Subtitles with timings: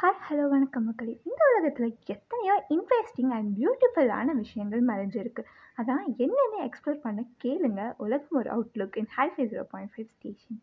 [0.00, 1.20] Hi hello வணக்கம் மக்களே.
[1.24, 5.42] இந்த உலகத்தில் எத்தனையோ இன்ட்ரெஸ்டிங் அண்ட் பியூட்டிஃபுல்லான விஷயங்கள் மறைஞ்சிருக்கு.
[5.76, 7.94] அதான் என்னென்ன எக்ஸ்ப்ளோர் பண்ண கேளுங்க.
[7.96, 10.58] உலகம் ஒரு outlook in high five zero point five station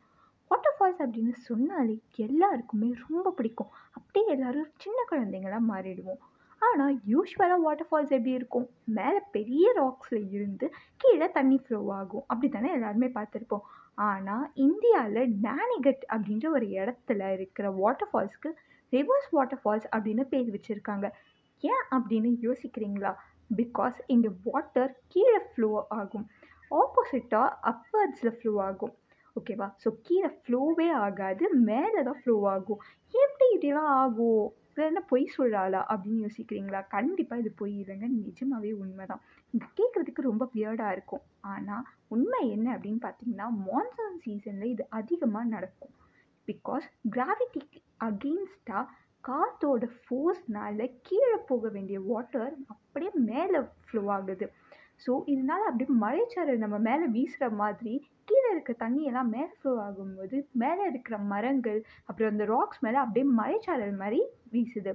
[0.48, 3.72] water falls அப்படின்னு சொன்னாலே எல்லாருக்குமே ரொம்ப பிடிக்கும்.
[3.92, 6.22] அப்படியே எல்லோரும் சின்ன குழந்தைங்களா மாறிடுவோம்.
[6.62, 8.70] ஆனால் யூஸ்வலாக வாட்டர் ஃபால்ஸ் எப்படி இருக்கும்?
[8.86, 12.24] மேலே பெரிய ராக்ஸில் இருந்து கீழே தண்ணி ஃப்ளோ ஆகும்.
[12.28, 13.66] அப்படி தானே எல்லாருமே பார்த்துருப்போம்.
[13.94, 18.52] ஆனால் இந்தியாவில் நானிகட் அப்படின்ற ஒரு இடத்துல இருக்கிற வாட்டர் ஃபால்ஸ்க்கு
[18.96, 21.08] ரிவர்ஸ் வாட்டர் ஃபால்ஸ் அப்படின்னு பேர் வச்சுருக்காங்க.
[21.64, 23.14] ஏன் அப்படின்னு யோசிக்கிறீங்களா?
[23.50, 26.28] பிகாஸ் இங்கே வாட்டர் கீழே ஃப்ளோ ஆகும்.
[26.82, 28.94] ஆப்போசிட்டாக அப்வர்ட்ஸில் ஃப்ளோ ஆகும்.
[29.36, 32.82] ஓகேவா ஸோ கீழே ஃப்ளோவே ஆகாது மேலே தான் ஃப்ளோ ஆகும்.
[33.14, 34.46] எப்படி இப்படிலாம் ஆகும்?
[34.86, 36.80] என்ன பொய் சொல்கிறாளா அப்படின்னு யோசிக்கிறீங்களா?
[36.96, 37.74] கண்டிப்பாக இது பொய்.
[37.82, 39.22] இல்லைங்க நிஜமாகவே உண்மை தான்
[39.56, 41.24] இது கேட்குறதுக்கு ரொம்ப வியர்டாக இருக்கும்.
[41.54, 45.94] ஆனால் உண்மை என்ன அப்படின்னு பார்த்தீங்கன்னா மான்சூன் சீசனில் இது அதிகமாக நடக்கும்.
[46.48, 48.86] பிகாஸ் கிராவிட்டிக்கு அகெயின்ஸ்டாக
[49.24, 54.48] காற்றோட ஃபோர்ஸ்னால் கீழே போக வேண்டிய வாட்டர் அப்படியே மேலே ஃப்ளோ ஆகுது.
[55.06, 57.94] ஸோ இதனால் அப்படியே மழைச்சாரல் நம்ம மேலே வீசுகிற மாதிரி
[58.30, 63.96] கீழே இருக்க தண்ணியெல்லாம் மேலே ஃப்ளோ ஆகும்போது மேலே இருக்கிற மரங்கள் அப்புறம் அந்த ராக்ஸ் மேலே அப்படியே மழைச்சாரல்
[64.02, 64.22] மாதிரி
[64.54, 64.94] வீசுது.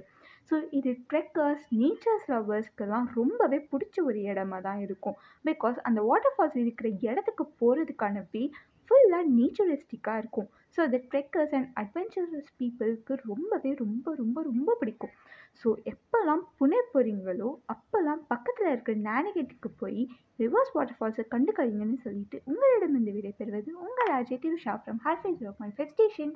[0.49, 5.17] ஸோ இது ட்ரெக்கர்ஸ் நேச்சர்ஸ் லவ்வர்ஸ்க்கெல்லாம் ரொம்பவே பிடிச்ச ஒரு இடமா தான் இருக்கும்.
[5.45, 8.43] பிகாஸ் அந்த வாட்டர் ஃபால்ஸ் இருக்கிற இடத்துக்கு போகிறதுக்கான வே
[8.91, 10.47] ஃபுல்லாக நேச்சுரிஸ்டிக்காக இருக்கும்.
[10.73, 15.13] ஸோ அது ட்ரெக்கர்ஸ் அண்ட் அட்வென்ச்சரஸ் பீப்புளுக்கு ரொம்பவே ரொம்ப ரொம்ப ரொம்ப பிடிக்கும்.
[15.61, 20.01] ஸோ எப்போல்லாம் புனே போகிறீங்களோ அப்போல்லாம் பக்கத்தில் இருக்கிற நேனிகேட்டுக்கு போய்
[20.39, 25.53] ரிவர்ஸ் வாட்டர் ஃபால்ஸை கண்டுக்காதீங்கன்னு சொல்லிட்டு உங்களிடம் இந்த பெறுவது உங்கள் அஜய் திரு ஷா ஃப்ரம் ஹார்ஃபை ஜீரோ
[25.57, 26.33] பாயிண்ட் ஃபெஸ்டேஷன்